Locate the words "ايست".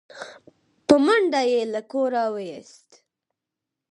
2.45-2.89